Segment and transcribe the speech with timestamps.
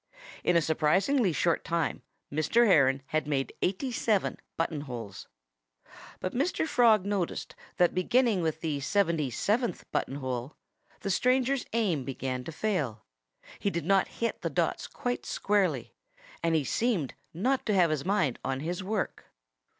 [0.43, 2.01] In a surprisingly short time
[2.33, 2.65] Mr.
[2.65, 5.27] Heron had made eighty seven button holes.
[6.19, 6.65] But Mr.
[6.67, 10.55] Frog noticed that beginning with the seventy seventh button hole
[11.01, 13.05] the stranger's aim began to fail.
[13.59, 15.93] He did not hit the dots quite squarely.
[16.41, 19.25] And he seemed not to have his mind on his work.